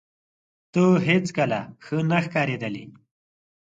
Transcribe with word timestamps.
ته 0.71 0.83
هیڅکله 1.07 1.59
ښه 1.85 1.97
نه 2.09 2.19
ښکارېدلې 2.25 2.85